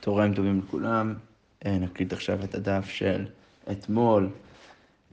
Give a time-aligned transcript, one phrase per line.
[0.00, 1.14] צהריים טובים לכולם.
[1.66, 3.24] אה, נקליט עכשיו את הדף של
[3.70, 4.28] אתמול,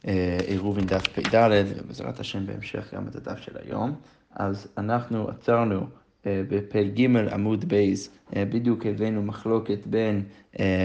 [0.08, 3.96] אה, עירובין דף פ"ד, ובעזרת השם בהמשך גם את הדף של היום.
[4.36, 5.88] אז אנחנו עצרנו
[6.26, 10.24] אה, בפרק ג' עמוד ב', בדיוק הבאנו מחלוקת בין,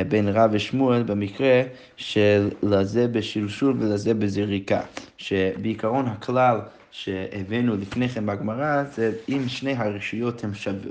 [0.08, 1.62] בין רב ושמואל במקרה
[1.96, 4.80] של לזה בשלשול ולזה בזריקה,
[5.16, 6.60] שבעיקרון הכלל
[6.92, 10.44] שהבאנו לפני כן בגמרא זה אם שני הרשויות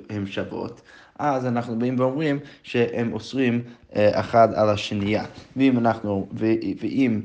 [0.09, 0.81] הן שוות.
[1.19, 3.61] אז אנחנו באים ואומרים שהם אוסרים
[3.95, 5.23] אה, אחד על השנייה.
[5.55, 6.27] ואם אנחנו,
[6.79, 7.21] ואם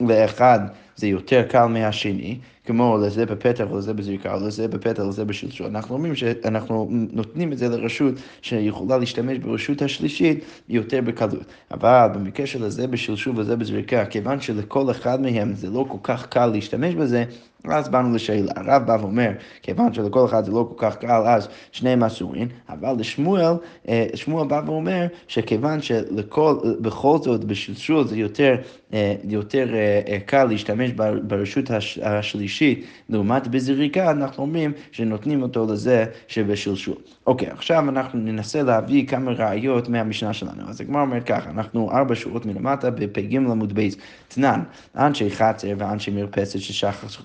[0.00, 0.60] לאחד
[0.98, 5.66] זה יותר קל מהשני, כמו לזה בפתח ולזה בזריקה, לזה בפתח ולזה בשלשול.
[5.66, 11.44] אנחנו אומרים שאנחנו נותנים את זה לרשות שיכולה להשתמש ברשות השלישית יותר בקלות.
[11.70, 16.26] אבל במקרה של לזה בשלשול ולזה בזריקה, כיוון שלכל אחד מהם זה לא כל כך
[16.26, 17.24] קל להשתמש בזה,
[17.64, 18.52] אז באנו לשאלה.
[18.56, 19.30] הרב בא ואומר,
[19.62, 23.52] כיוון שלכל אחד זה לא כל כך קל, אז שניהם אסורים, אבל לשמואל,
[23.88, 28.56] אה, שמואל בא ואומר שכיוון שבכל זאת בשלשול זה יותר,
[28.92, 30.87] אה, יותר אה, קל להשתמש
[31.22, 31.70] ברשות
[32.02, 36.96] השלישית לעומת בזריקה, אנחנו אומרים שנותנים אותו לזה שבשלשול.
[37.26, 40.62] אוקיי, עכשיו אנחנו ננסה להביא כמה ראיות מהמשנה שלנו.
[40.68, 43.96] אז הגמרא אומרת ככה, אנחנו ארבע שורות מלמטה בפ"ג עמוד בייס,
[44.28, 44.60] תנן,
[44.96, 46.58] אנשי חצר ואנשי מרפסת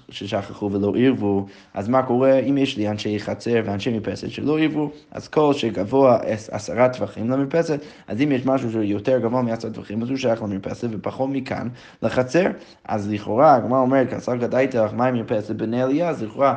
[0.09, 2.39] ששכחו ולא עירבו, אז מה קורה?
[2.39, 6.17] אם יש לי אנשי חצר ואנשי מרפסת שלא עירבו, אז כל שגבוה
[6.51, 10.43] עשרה טווחים למרפסת, אז אם יש משהו שהוא יותר גבוה מעשרה טווחים, אז הוא שייך
[10.43, 11.67] למרפסת ופחות מכאן
[12.01, 12.45] לחצר,
[12.85, 16.55] אז לכאורה הגמרא אומרת, כסר גדייתך, מה מרפסת בני עלייה, אז לכאורה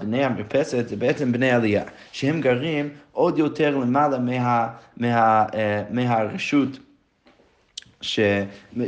[0.00, 1.84] בני המרפסת זה בעצם בני עלייה.
[2.12, 6.78] שהם גרים עוד יותר למעלה מה, מה, אה, מהרשות
[8.00, 8.20] ש,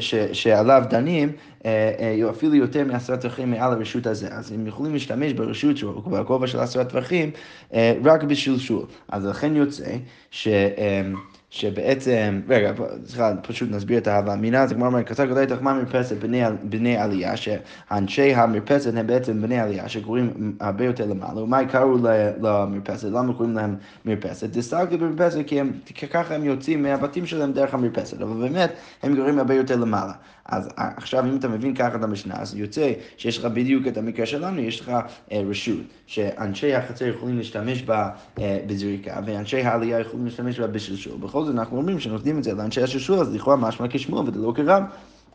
[0.00, 1.32] ש, שעליו דנים,
[1.64, 4.28] אה, אה, אפילו יותר מעשרה טווחים מעל הרשות הזה.
[4.28, 7.30] אז הם יכולים להשתמש ברשות שהוא בגובה של עשרה טווחים
[8.04, 8.86] רק בשלשול.
[9.08, 9.96] אז לכן יוצא
[10.30, 10.48] ש...
[11.52, 12.72] שבעצם, רגע,
[13.06, 16.96] סליחה, פשוט נסביר את ההווה אמינה, זה כמו אומר, כתב גדול תחמה מרפסת בני, בני
[16.96, 21.96] עלייה, שאנשי המרפסת הם בעצם בני עלייה, שקוראים הרבה יותר למעלה, ומה קראו
[22.40, 24.50] למרפסת, למה קוראים להם מרפסת?
[24.50, 25.72] דסטגלו במרפסת כי, הם,
[26.10, 30.12] ככה הם יוצאים מהבתים שלהם דרך המרפסת, אבל באמת הם גרים הרבה יותר למעלה.
[30.46, 34.26] אז עכשיו אם אתה מבין ככה את המשנה, אז יוצא שיש לך בדיוק את המקרה
[34.26, 34.92] שלנו, יש לך
[35.32, 41.16] אה, רשות, שאנשי החצר יכולים להשתמש בה אה, בזריקה, ואנשי העלייה יכולים להשתמש בה בשלשול.
[41.20, 44.52] בכל זאת אנחנו אומרים שנותנים את זה לאנשי השלשול, אז לכאורה משמע כשמוע וזה לא
[44.56, 44.82] כרב.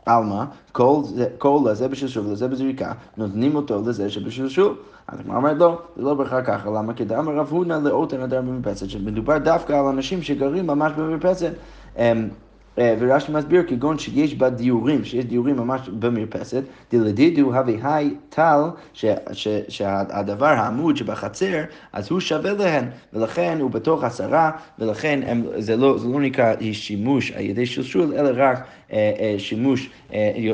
[0.05, 1.01] עלמא, כל,
[1.37, 4.75] כל לזה בשלשול ולזה בזריקה, נותנים אותו לזה שבשלשול.
[5.07, 6.93] אז הגמרא אומרת לא, זה לא בהכרח ככה, למה?
[6.93, 11.53] כי דאמר רב הונא לאות הנדר במרפסת, שמדובר דווקא על אנשים שגרים ממש במרפסת.
[12.79, 18.59] אה, ורש"י מסביר כגון שיש בה דיורים, שיש דיורים ממש במרפסת, דלדידו הווי היי טל,
[19.67, 25.97] שהדבר העמוד שבחצר, אז הוא שווה להן, ולכן הוא בתוך עשרה, ולכן הם, זה, לא,
[25.97, 28.67] זה לא נקרא שימוש על ידי שלשול, אלא רק
[29.37, 29.89] שימוש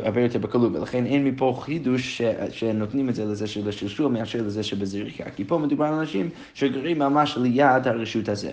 [0.03, 5.23] הרבה יותר בקלות, ולכן אין מפה חידוש שנותנים את זה לזה שבשלשול מאשר לזה שבזריקה,
[5.35, 8.51] כי פה מדובר על אנשים שגרים ממש ליד הרשות הזה.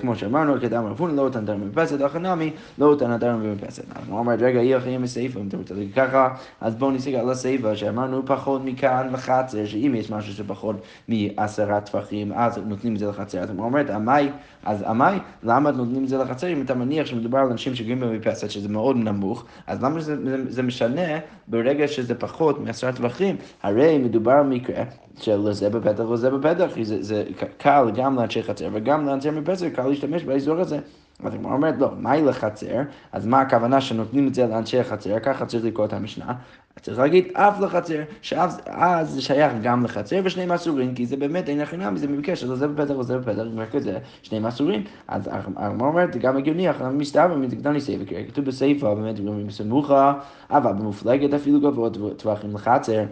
[0.00, 3.84] כמו שאמרנו, כדם רבון לא תנדר מרפסת, הכנמי לא אותן אדם במרפסת.
[4.08, 7.76] הוא אומר, רגע, יהיה חיים מסעיפה, אם אתה רוצה ככה, אז בואו נסתכל על הסעיפה
[7.76, 10.76] שאמרנו פחות מכאן לחצר, שאם יש משהו שפחות
[11.08, 13.38] מעשרה טפחים, אז נותנים את זה לחצר.
[13.38, 14.28] אז הוא אומר, עמי,
[14.64, 18.50] אז עמי, למה נותנים את זה לחצר אם אתה מניח שמדובר על אנשים שגרים במרפסת,
[18.50, 23.36] שזה מאוד נמוך, אז למה זה, זה, זה משנה ברגע שזה פחות מעשרה טווחים?
[23.62, 24.84] הרי מדובר על מקרה
[25.20, 27.24] של זה בפתח וזה בפתח, זה, זה
[27.58, 30.78] קל גם לאנשי חצר וגם לאנשי מרפסת, קל להשתמש באזור הזה.
[31.24, 32.82] אז הגמרא אומרת, לא, מהי לחצר?
[33.12, 35.18] אז מה הכוונה שנותנים את זה לאנשי החצר?
[35.18, 36.34] ככה צריך לקרוא את המשנה.
[36.80, 38.60] צריך להגיד אף לחצר, שאז
[39.02, 42.68] זה שייך גם לחצר ושניהם אסורים, כי זה באמת אין הכי זה במקרה של זה
[42.68, 44.84] בפתח וזה בפתח, רק זה שניהם אסורים.
[45.08, 49.16] אז הגמרא אומרת, זה גם הגיוני, אנחנו מסתבר מתקדמי סעיפה, כתוב בסעיפה, באמת,
[49.50, 50.14] סמוכה,
[50.50, 53.04] אבל במופלגת אפילו גבוה טווחים לחצר.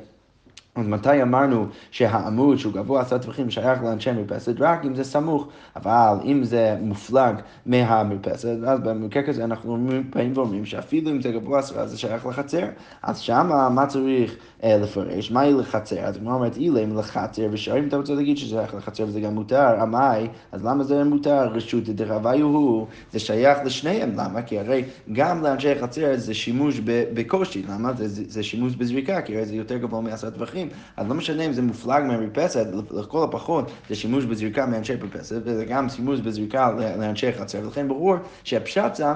[0.76, 4.54] אז מתי אמרנו שהעמוד שהוא גבוה עשרה טווחים שייך לאנשי מרפסת?
[4.58, 7.34] רק אם זה סמוך, אבל אם זה מופלג
[7.66, 12.66] מהמרפסת, אז במקרה כזה אנחנו באים ואומרים שאפילו אם זה גבוה עשרה זה שייך לחצר.
[13.02, 15.30] אז שמה מה צריך אה, לפרש?
[15.30, 16.00] מהי לחצר?
[16.00, 19.34] אז כמו אומרת אילם לחצר, ושאר אם אתה רוצה להגיד שזה שייך לחצר וזה גם
[19.34, 21.48] מותר, עמי, אז למה זה מותר?
[21.48, 24.42] רשות דרביו הוא, זה שייך לשניהם, למה?
[24.42, 27.92] כי הרי גם לאנשי חצר זה שימוש בקושי, למה?
[27.92, 30.63] זה, זה, זה שימוש בזריקה, כי הרי זה יותר גבוה מעשרה טווחים.
[30.68, 35.40] טפחים, אז לא משנה אם זה מופלג מהמרפסת, לכל הפחות זה שימוש בזריקה מאנשי מרפסת,
[35.44, 39.14] וזה גם שימוש בזריקה לאנשי חצר, ולכן ברור שהפשט שם,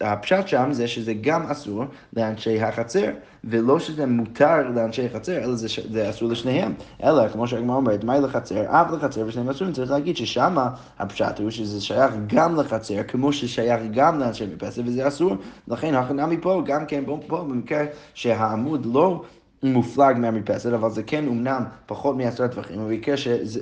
[0.00, 1.84] הפשט שם זה שזה גם אסור
[2.16, 3.10] לאנשי החצר,
[3.44, 6.74] ולא שזה מותר לאנשי חצר, אלא זה, זה אסור לשניהם.
[7.02, 8.64] אלא, כמו שהגמרא אומרת, מהי לחצר?
[8.68, 10.56] אב לחצר ושניהם אסורים, צריך להגיד ששם
[10.98, 15.36] הפשט הוא שזה שייך גם לחצר, כמו ששייך גם לאנשי מרפסת, וזה אסור.
[15.68, 17.84] לכן הכנה מפה, גם כן פה במקרה
[18.14, 19.22] שהעמוד לא...
[19.64, 22.80] מופלג מהמרפסת, אבל זה כן אומנם פחות מעשרה טווחים.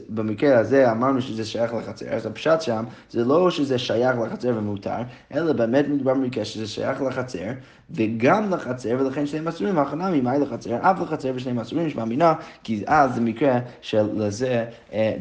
[0.08, 4.96] במקרה, הזה אמרנו שזה שייך לחצר, אז הפשט שם זה לא שזה שייך לחצר ומותר,
[5.34, 7.46] אלא באמת מדובר במקרה שזה שייך לחצר,
[7.90, 12.34] וגם לחצר, ולכן שני מסורים, הכנה ממאי לחצר, אף לחצר ושני מסורים, יש מאמינה,
[12.64, 15.14] כי אז זה מקרה של לזה, אה,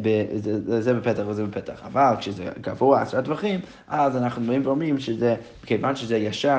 [0.68, 1.82] לזה בפתח ולזה בפתח.
[1.86, 5.36] אבל כשזה גבוה עשרה טווחים, אז אנחנו באים ואומרים שזה,
[5.66, 6.58] כיוון שזה ישר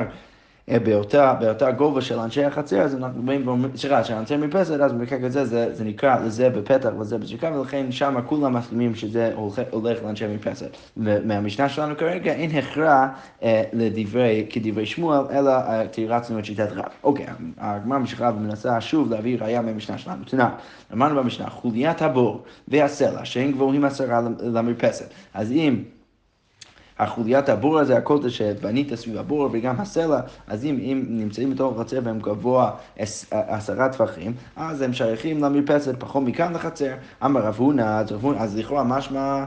[0.68, 4.92] באותה, באותה גובה של אנשי החצר, אז אנחנו באים ואומרים, סליחה, של אנשי מרפסת, אז
[4.92, 9.60] במקרה כזה זה, זה נקרא לזה בפתח ולזה בזריקה, ולכן שם כולם מסכימים שזה הולך,
[9.70, 10.76] הולך לאנשי מרפסת.
[10.96, 13.08] ומהמשנה שלנו כרגע אין הכרע
[13.42, 16.84] אה, לדברי, כדברי שמואל, אלא אה, תירצנו את שיטת רב.
[17.04, 17.26] אוקיי,
[17.58, 20.24] הגמרא ממשיכה ומנסה שוב להביא ראייה מהמשנה שלנו.
[20.24, 20.46] תנא,
[20.92, 25.10] אמרנו במשנה, חוליית הבור והסלע, שהם גבוהים עשרה למרפסת.
[25.34, 25.82] אז אם...
[26.98, 31.98] החוליית הבור הזה, הקוטר שבנית סביב הבור וגם הסלע, אז אם, אם נמצאים בתוך החצר
[32.04, 32.70] והם גבוה
[33.30, 36.92] עשרה טפחים, אז הם שייכים למרפסת פחות מכאן לחצר.
[37.24, 38.02] אמר רב הונא,
[38.38, 39.44] אז לכאורה משמע,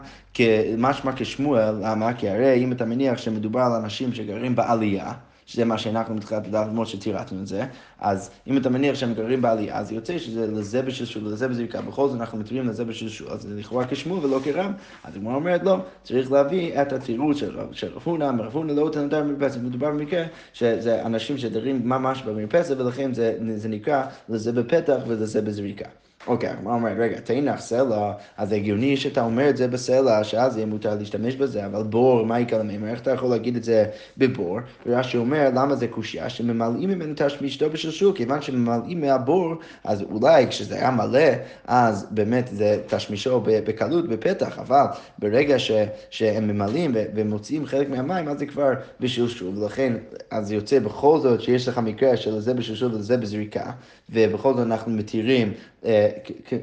[0.77, 2.13] משמע כשמואל, למה?
[2.13, 5.11] כי הרי אם אתה מניח שמדובר על אנשים שגרים בעלייה,
[5.45, 7.65] שזה מה שאנחנו מתחילת לדעת למרות שתירצנו את זה,
[7.99, 12.07] אז אם אתה מניח שהם גרים בעלייה, אז יוצא שזה לזה בשלשול ולזה בזריקה, בכל
[12.07, 15.77] זאת אנחנו מתירים לזה בשלשול, אז זה לכאורה כשמו ולא כרם, אז הגמרא אומרת לא,
[16.03, 17.37] צריך להביא את התירוץ
[17.71, 18.71] של רב הונא, רב הונא.
[18.71, 24.51] לא תנדר במרפסת, מדובר במקרה שזה אנשים שדרים ממש במרפסת ולכן זה, זה נקרא לזה
[24.51, 25.85] בפתח ולזה בזריקה.
[26.27, 30.65] אוקיי, הגמרא אומרת, רגע, תנח סלע, אז הגיוני שאתה אומר את זה בסלע, שאז יהיה
[30.65, 32.89] מותר להשתמש בזה, אבל בור, מה יקרה למימר?
[32.89, 33.85] איך אתה יכול להגיד את זה
[34.17, 34.59] בבור?
[34.85, 36.29] ורש"י אומר, למה זה קושייה?
[36.29, 41.29] שממלאים ממנו תשמישתו בשלשול, כיוון שממלאים מהבור, אז אולי כשזה היה מלא,
[41.67, 44.85] אז באמת זה תשמישו בקלות, בפתח, אבל
[45.19, 45.71] ברגע ש,
[46.09, 48.69] שהם ממלאים ומוציאים חלק מהמים, אז זה כבר
[48.99, 49.93] בשלשול, ולכן,
[50.31, 53.71] אז יוצא בכל זאת שיש לך מקרה של זה בשלשול וזה בזריקה,
[54.09, 55.53] ובכל זאת אנחנו מתירים
[55.85, 56.09] אה,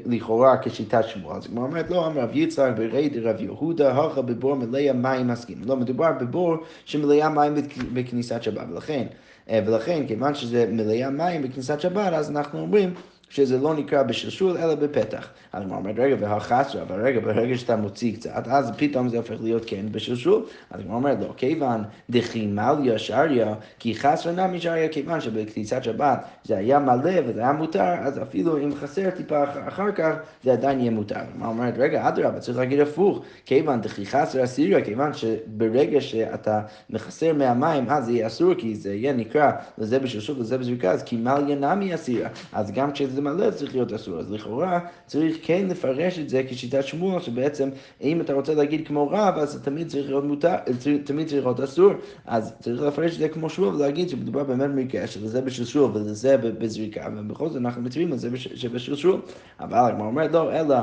[0.05, 1.37] לכאורה כשיטת שמואל.
[1.37, 5.57] אז כמו אומרת, לא אמר רב יצחק ברי דרב יהודה, הכה בבור מלא המים מסכים.
[5.65, 6.55] לא, מדובר בבור
[6.85, 7.55] שמלאה מים
[7.93, 9.07] בכניסת שבת, ולכן,
[9.49, 12.93] אה, ולכן, כיוון שזה מלאה מים בכניסת שבת, אז אנחנו אומרים
[13.33, 15.29] שזה לא נקרא בשלשול אלא בפתח.
[15.53, 19.35] אז הוא אומר, רגע, והחסרה, אבל רגע, ברגע שאתה מוציא קצת, אז פתאום זה הופך
[19.41, 20.43] להיות כן בשלשול.
[20.71, 26.57] אז הוא אומר, לא, כיוון דחימליה שריה, כי חסרה נמי שריה, כיוון שבכניסת שבת זה
[26.57, 30.13] היה מלא וזה היה מותר, אז אפילו אם חסר טיפה אחר כך,
[30.43, 31.15] זה עדיין יהיה מותר.
[31.39, 37.33] הוא אומר, רגע, אדרבה, צריך להגיד הפוך, כיוון דחי חסרה סיריה, כיוון שברגע שאתה מחסר
[37.33, 41.17] מהמים, אז זה יהיה אסור, כי זה יהיה נקרא לזה בשלשול וזה בזריקה, אז כי
[41.17, 42.29] מליה נמי אסירה.
[42.53, 44.19] אז גם כשזה מלא צריך להיות אסור.
[44.19, 47.69] אז לכאורה צריך כן לפרש את זה כשיטת שמואל, שבעצם
[48.01, 50.55] אם אתה רוצה להגיד כמו רב, אז תמיד צריך להיות מותר,
[51.03, 51.91] תמיד צריך להיות אסור.
[52.25, 57.07] אז צריך לפרש את זה כמו שמואל ולהגיד שמדובר באמת במקרה שלזה בשלשול ולזה בזריקה,
[57.17, 59.21] ובכל זאת אנחנו מצווים לזה שבשלשול.
[59.59, 60.75] אבל הגמרא אומרת לא, אלא...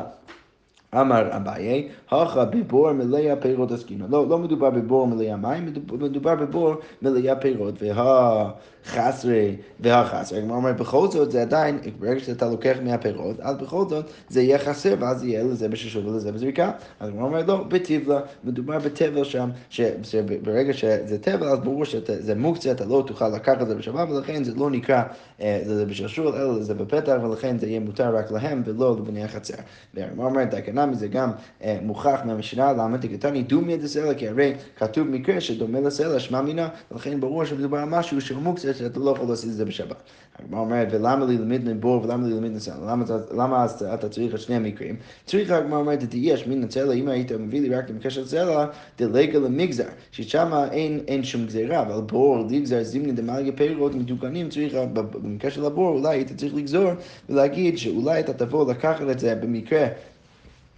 [0.94, 4.06] אמר אביי, הכה בבור מלא הפירות עסקינו.
[4.08, 7.74] לא, לא מדובר בבור מלא המים, מדובר בבור מלא הפירות.
[7.82, 10.38] והחסרי והחסרי.
[10.38, 14.58] הגמרא אומרת, בכל זאת זה עדיין, ברגע שאתה לוקח מהפירות, אז בכל זאת זה יהיה
[14.58, 16.72] חסר, ואז יהיה לזה בששוב ולזה בזריקה.
[17.00, 22.70] אז הגמרא אומרת, לא, בטבלה, מדובר בטבל שם, שברגע שזה טבל, אז ברור שזה מוקצה,
[22.70, 25.02] אתה לא תוכל לקחת את זה בשבת, ולכן זה לא נקרא
[25.40, 29.54] אה, זה בששול, אלא זה בפתח, ולכן זה יהיה מותר רק להם ולא לבני החצר.
[29.94, 30.54] והגמרא אומרת,
[30.86, 31.30] נמי זה גם
[31.64, 36.68] אה, מוכח מהמשנה, למה דקתני דומיה דסלע, כי הרי כתוב מקרה שדומה לסלע, שמע מינה,
[36.90, 39.96] ולכן ברור שמדובר על משהו שהוא מוקצה, שאתה לא יכול לעשות את זה בשבת.
[40.38, 42.74] הגמרא אומרת, ולמה לי למד מבור ולמה לי למד נסלע?
[42.86, 43.04] למה,
[43.36, 44.96] למה אתה צריך את שני המקרים?
[45.24, 48.66] צריך הגמרא אומרת, יש מין הצלע, אם היית מביא לי רק למקרה של סלע,
[48.98, 54.74] דלגה למגזר, ששם אין, אין שום גזירה, אבל בור, לגזר, זימני דמלגי פירות מתוקנים, צריך,
[54.92, 56.90] במקרה של הבור, אולי היית צריך לגזור
[57.28, 59.86] ולהגיד שאולי אתה תבוא לקחת את זה במקרה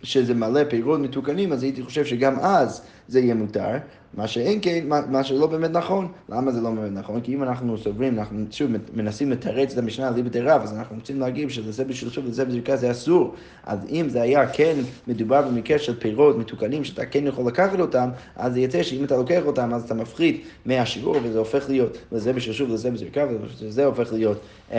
[0.02, 3.76] שזה מלא פירות מתוקנים, אז הייתי חושב שגם אז זה יהיה מותר,
[4.14, 6.08] מה שאין כן, מה, מה שלא באמת נכון.
[6.28, 7.20] למה זה לא באמת נכון?
[7.20, 10.96] כי אם אנחנו סוברים, אנחנו שוב מנסים לתרץ את המשנה על ליבדי רב, אז אנחנו
[10.96, 13.34] רוצים להגיד שזה בשביל שוב וזה בזריקה זה אסור.
[13.64, 14.76] אז אם זה היה כן
[15.08, 19.16] מדובר במקרה של פירות מתוקנים, שאתה כן יכול לקחת אותם, אז זה יצא שאם אתה
[19.16, 23.26] לוקח אותם, אז אתה מפחית מהשיעור, וזה הופך להיות לזה בשביל שוב וזה בזריקה,
[23.60, 24.40] וזה הופך להיות...
[24.70, 24.74] Um,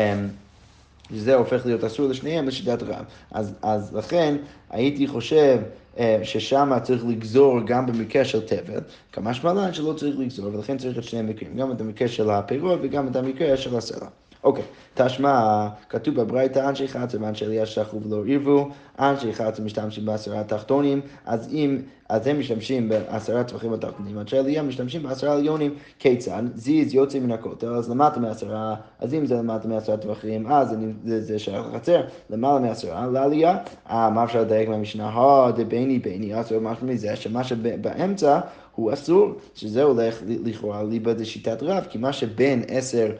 [1.13, 3.05] שזה הופך להיות אסור לשניהם לשיטת רב.
[3.31, 4.35] אז, אז לכן
[4.69, 5.59] הייתי חושב
[5.97, 8.79] אה, ששם צריך לגזור גם במקרה של תבל,
[9.11, 12.79] כמה שמלן שלא צריך לגזור, ולכן צריך את שני המקרים, גם את המקרה של הפירות
[12.83, 14.07] וגם את המקרה של הסלע.
[14.43, 18.69] אוקיי, תשמע, כתוב בברייתא, אנשי חצר ואנשי עלייה שכחו ולא עירבו,
[18.99, 21.77] אנשי חצר משתמשים בעשרה תחתונים, אז אם,
[22.09, 26.43] אז הם משתמשים בעשרה טווחים התחתונים, אנשי עלייה משתמשים בעשרה עליונים, כיצד?
[26.55, 31.21] זיז יוצא מן הכותל, אז למטה מעשרה, אז אם זה למטה מעשרה טווחים, אז זה,
[31.21, 33.57] זה שייך לחצר, למעלה מעשרה, לעלייה,
[33.89, 35.09] אה, מה אפשר לדייק מהמשנה?
[35.09, 38.39] הו, דבייני בייני, אז משהו מזה, שמה שבאמצע
[38.75, 43.11] הוא אסור, שזה הולך לכאורה ליבא דשיטת רב, כי מה שבין עשר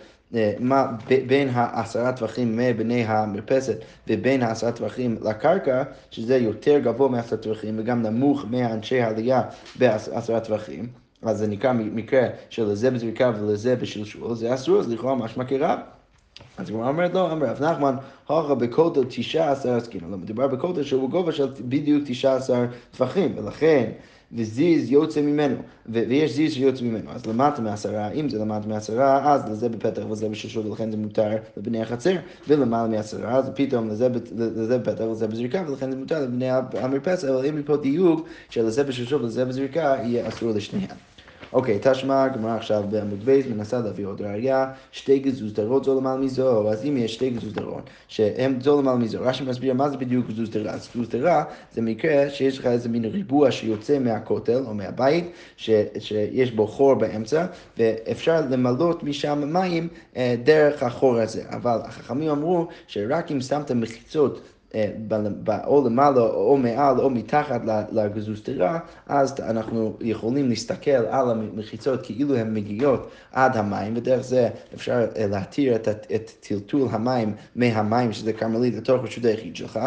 [0.60, 0.88] מה,
[1.28, 8.02] בין העשרה טווחים מבני המרפסת ובין העשרה טווחים לקרקע, שזה יותר גבוה מעשרה טווחים וגם
[8.02, 9.42] נמוך מאנשי העלייה
[9.76, 10.88] בעשרה טווחים.
[11.22, 15.80] אז זה נקרא מקרה של לזה בזריקה ולזה בשלשול, זה אסור, אז לכאורה משמע כרב.
[16.58, 17.96] אז הגמרא אומרת לא, אמר רב נחמן,
[18.28, 22.66] הוכא בכותל תשעה עשר עסקינא, לא מדובר בכותל שהוא גובה של בדיוק תשעה עשר
[22.98, 23.92] טווחים, ולכן
[24.36, 29.52] וזיז יוצא ממנו, ויש זיז שיוצא ממנו, אז למטה מעשרה, אם זה למטה מעשרה, אז
[29.52, 32.16] לזה בפתח וזה בשלשול, ולכן זה מותר לבני החצר,
[32.48, 37.46] ולמעלה מעשרה, אז פתאום לזה, לזה בפתח ולזה בזריקה, ולכן זה מותר לבני המרפסת, אבל
[37.46, 41.13] אם מפה דיוק שלזה בשלשול ולזה בזריקה, יהיה אסור לשניהם.
[41.54, 46.72] אוקיי, תשמע, הגמרא עכשיו בעמוד בייס מנסה להביא עוד ראייה, שתי גזוזדרות זו למעלה מזו,
[46.72, 50.72] אז אם יש שתי גזוזדרות שהן זו למעלה מזו, רש"י מסביר מה זה בדיוק גזוזדרה.
[50.72, 51.44] אז גזוזדרה
[51.74, 55.70] זה מקרה שיש לך איזה מין ריבוע שיוצא מהכותל או מהבית, ש,
[56.00, 57.46] שיש בו חור באמצע,
[57.78, 61.44] ואפשר למלות משם מים אה, דרך החור הזה.
[61.50, 64.42] אבל החכמים אמרו שרק אם שמת מחיצות
[65.66, 67.62] או למעלה או מעל או מתחת
[67.92, 75.06] לגזוסטרה, אז אנחנו יכולים להסתכל על המחיצות כאילו הן מגיעות עד המים, ודרך זה אפשר
[75.18, 79.80] אה, להתיר את, את טלטול המים מהמים, שזה כרמלית, לתוך רשות היחיד שלך.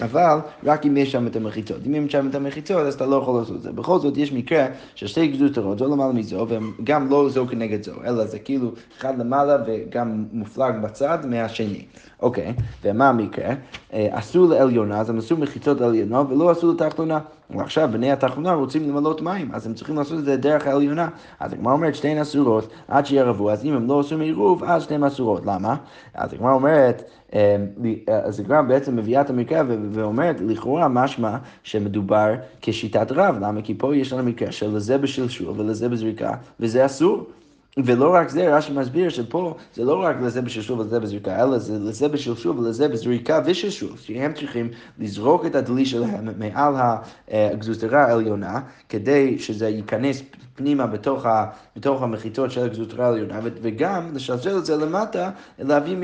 [0.00, 1.76] אבל רק אם יש שם את המחיצות.
[1.86, 3.72] אם יש שם את המחיצות, אז אתה לא יכול לעשות את זה.
[3.72, 7.92] בכל זאת, יש מקרה של שתי גזוטרות, זו למעלה מזו, וגם לא זו כנגד זו,
[8.04, 11.84] אלא זה כאילו אחד למעלה וגם מופלג בצד מהשני.
[12.22, 13.54] אוקיי, ומה המקרה?
[13.92, 17.18] אה, אסור לעליונה, אז הם עשו מחיצות עליונה ולא עשו לתחתונה.
[17.50, 21.08] ועכשיו בני התחתונה רוצים למלות מים, אז הם צריכים לעשות את זה דרך העליונה.
[21.40, 25.04] אז הגמרא אומרת שתיהן אסורות עד שיערבו, אז אם הם לא עושים עירוב, אז שתיהן
[25.04, 25.46] אסורות.
[25.46, 25.76] למה?
[26.14, 27.02] אז הגמרא אומרת,
[27.34, 27.56] אה,
[28.24, 33.36] אז הגמרא בעצם מביאה את המקרה ואומרת, לכאורה משמע שמדובר כשיטת רב.
[33.40, 33.62] למה?
[33.62, 37.26] כי פה יש לנו מקרה של לזה בשלשול ולזה בזריקה, וזה אסור.
[37.84, 41.78] ולא רק זה, רש"י מסביר שפה זה לא רק לזה בשלשול ולזה בזריקה, אלא זה
[41.78, 44.68] לזה בשלשול ולזה בזריקה ושלשול, שהם צריכים
[44.98, 46.74] לזרוק את הדלי שלהם מעל
[47.30, 50.22] הגזוזתרה העליונה, כדי שזה ייכנס
[50.54, 55.96] פנימה בתוך, ה, בתוך המחיצות של הגזוזתרה העליונה, וגם לשלשל את זה למטה, להביא,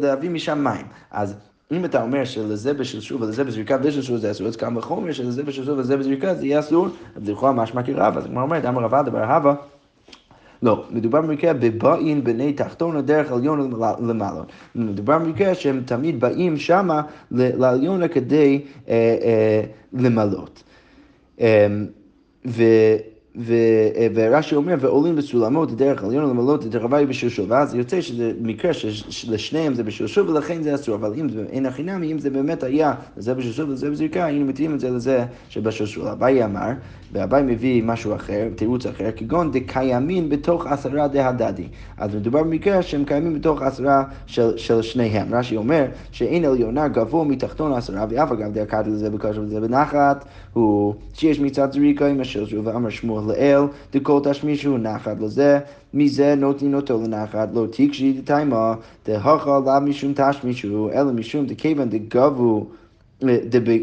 [0.00, 0.86] להביא משם מים.
[1.10, 1.34] אז
[1.72, 5.74] אם אתה אומר שלזה בשלשול ולזה בזריקה ושלשול זה אסור, אז כמה וחומר שלזה בשלשול
[5.74, 9.24] ולזה בזריקה זה יהיה אסור, אז לכאורה משמע כרב, אז כמו אומרת, אמר רבא דבר
[9.24, 9.54] הווה
[10.62, 13.72] לא, מדובר במקרה בבאין בני תחתונה דרך עליון
[14.08, 14.42] למעלה.
[14.74, 19.62] מדובר במקרה שהם תמיד באים שמה לעליונה כדי אה, אה,
[19.92, 20.62] למלות.
[22.46, 22.62] ו...
[23.48, 28.72] אה, ורש"י אומר, ועולים בסולמות דרך עליון למלות את הרבי בשלשול, ואז יוצא שזה מקרה
[28.72, 32.62] שלשניהם זה בשלשול ולכן זה אסור, אבל אם זה אין הכי נמי, אם זה באמת
[32.62, 36.08] היה לזה בשלשול ולזה בזריקה, היינו מתאים את זה לזה שבשלשול.
[36.08, 36.70] אביי אמר,
[37.12, 41.68] ואביי מביא משהו אחר, תירוץ אחר, כגון דקיימין בתוך עשרה דהדדי.
[41.96, 45.34] אז מדובר במקרה שהם קיימים בתוך עשרה של, של שניהם.
[45.34, 50.94] רש"י אומר שאין עליונה גבוה מתחתון עשרה, ואף אגב דקאתי לזה בקשר לזה בנחת, הוא
[51.14, 53.62] שיש מצד זריקה עם השלשול, ואמר שמואל לאל,
[53.92, 55.58] דכל תשמישו נחת לזה,
[55.94, 58.74] מזה נותנים אותו לנחת, לא תקשי דתיימה,
[59.06, 62.66] דהכה עליו משום תשמישו, אלא משום דכיוון דגבו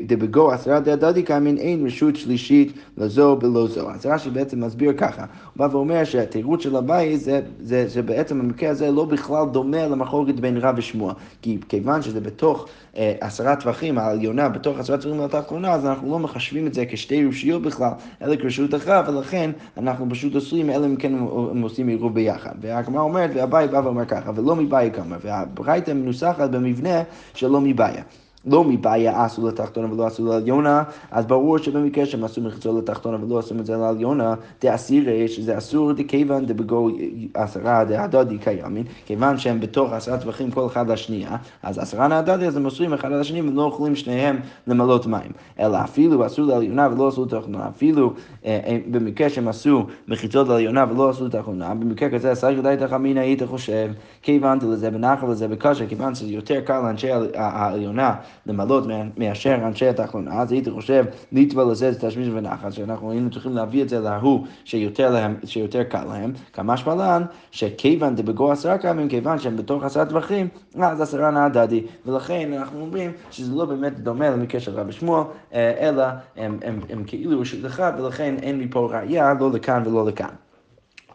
[0.08, 3.90] דבגו עשרה דהדדי כאמין אין רשות שלישית לזו בלא זו.
[3.92, 8.70] אז רש"י בעצם מסביר ככה, הוא בא ואומר שהתירוץ של אביי זה, זה שבעצם המקרה
[8.70, 12.68] הזה לא בכלל דומה למחלוקת בין רב ושמוע, כי כיוון שזה בתוך
[12.98, 17.26] אה, עשרה טווחים, העליונה בתוך עשרה טווחים לתחתונה, אז אנחנו לא מחשבים את זה כשתי
[17.26, 17.92] רשויות בכלל,
[18.22, 21.14] אלא כרשות אחת, ולכן אנחנו פשוט עושים, אלא אם כן
[21.52, 22.56] הם עושים עירוב ביחד.
[22.62, 27.04] והגמרא אומרת, ואביי בא ואומר ככה, ולא מבעיה כמה, והברייתא מנוסחת במבנה
[27.34, 28.04] של לא מבעיה.
[28.48, 33.40] לא מבעיה עשו לתחתונה ולא עשו לעליונה, אז ברור שבמקרה שהם עשו מחיצות לתחתונה ולא
[33.40, 36.90] עשו את זה לעליונה, דאסירי שזה אסור דכיוון דבגו
[37.34, 42.58] עשרה דהדודי קיימין, כיוון שהם בתוך עשרה טווחים כל אחד לשנייה, אז עשרה נהדודי אז
[42.58, 45.32] הם אוסרים אחד על השני ולא יכולים שניהם למלות מים.
[45.60, 48.14] אלא אפילו עשו לעליונה ולא עשו לתחתונה, אפילו
[48.46, 53.18] אה, אה, במקרה שהם עשו מחיצות לעליונה ולא עשו לתחתונה, במקרה כזה צריך איך אמין
[53.18, 58.14] היית חושב, כיוון לזה בנחל לזה בקשה, כיוון שזה יותר קל לאנשי העליונה
[58.46, 58.84] למלות
[59.18, 63.84] מאשר אנשי התחתונה, אז הייתי חושב ליטבע לזה זה תשמיש ונחת, שאנחנו היינו צריכים להביא
[63.84, 69.40] את זה להוא שיותר, להם, שיותר קל להם, כמה שמלן, שכיוון דבגו עשרה קמים, כיוון
[69.40, 70.48] שהם בתוך עשרה טווחים,
[70.80, 75.90] אז עשרה נעדדי, ולכן אנחנו אומרים שזה לא באמת דומה למקרה של רבי שמואל, אה,
[75.90, 76.04] אלא
[76.38, 80.30] הם, הם, הם כאילו רשות אחד, ולכן אין מפה ראייה לא לכאן ולא לכאן.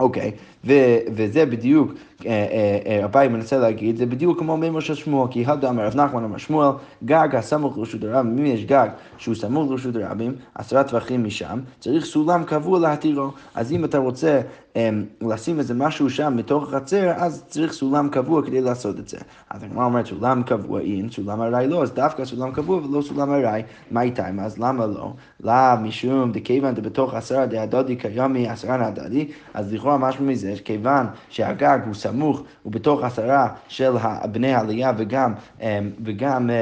[0.01, 0.69] אוקיי, okay.
[1.15, 1.93] וזה בדיוק
[3.05, 6.37] אביי מנסה להגיד, זה בדיוק כמו מימו של שמואל, כי הדה אמר רב נחמן אמר
[6.37, 6.71] שמואל,
[7.05, 8.89] גג הסמוך לרשות הרבים, אם יש גג
[9.19, 13.31] שהוא סמוך לרשות הרבים, עשרה טווחים משם, צריך סולם קבוע להתירו.
[13.55, 14.41] אז אם אתה רוצה
[15.21, 19.19] לשים איזה משהו שם מתוך החצר, אז צריך סולם קבוע כדי לעשות את זה.
[19.51, 23.33] אז הגמרא אומרת סולם קבוע אין, סולם ארעי לא, אז דווקא סולם קבוע ולא סולם
[23.33, 24.27] ארעי, מה איתה?
[24.41, 25.13] אז למה לא?
[25.41, 31.79] למה משום דכיוון דבתוך עשרה דהדודי כיומי עשרה נהדדי, אז לכאורה משהו מזה, כיוון שהגג
[31.87, 33.93] הוא סמוך סמוך ובתוך עשרה של
[34.33, 35.67] בני העלייה וגם, אמ,
[36.05, 36.55] וגם, אה,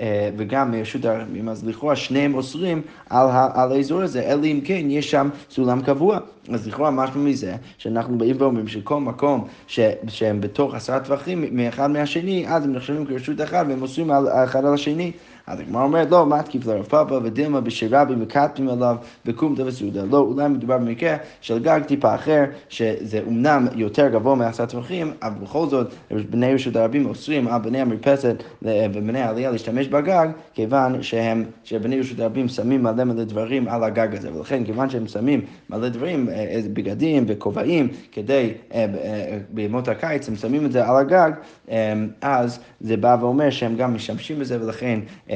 [0.00, 4.86] אה, וגם רשות הרחמים, אז לכאורה שניהם אוסרים על, על האזור הזה, אלא אם כן
[4.88, 6.18] יש שם סולם קבוע.
[6.52, 11.90] אז לכאורה משהו מזה, שאנחנו באים ואומרים שכל מקום ש, שהם בתוך עשרה טווחים מאחד
[11.90, 15.12] מהשני, אז הם נחשבים כרשות אחת והם אוסרים אחד על השני.
[15.46, 20.04] אז הגמרא אומרת, לא, מתקיף לרב פאפה ודילמה בשירבי מקטמים עליו בקומתא וסעודה.
[20.04, 25.34] לא, אולי מדובר במקרה של גג טיפה אחר, שזה אומנם יותר גבוה מעשרה טווחים, אבל
[25.42, 25.94] בכל זאת,
[26.30, 32.20] בני רשות הרבים אוסרים על בני המרפסת ובני העלייה להשתמש בגג, כיוון שהם, שבני רשות
[32.20, 36.60] הרבים שמים מלא מלא דברים על הגג הזה, ולכן כיוון שהם שמים מלא דברים, אה,
[36.72, 41.30] בגדים וכובעים, כדי, אה, אה, בימות הקיץ הם שמים את זה על הגג,
[42.20, 45.00] אז זה בא ואומר שהם גם משתמשים בזה, ולכן
[45.30, 45.35] אה,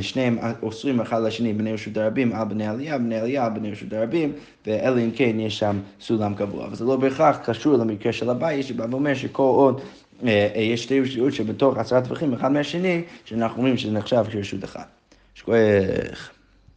[0.00, 3.92] שניהם אוסרים אחד לשני, בני רשות הרבים על בני עלייה, בני עלייה על בני רשות
[3.92, 4.32] הרבים,
[4.66, 6.66] ואלא אם כן יש שם סולם קבוע.
[6.66, 9.80] אבל זה לא בהכרח קשור למקרה של אביי, שבא ואומר שכל עוד
[10.26, 14.88] אה, יש שתי רשויות שבתוך עשרה טווחים אחד מהשני, שאנחנו אומרים שזה נחשב כרשות אחת.
[15.34, 16.37] שכוח.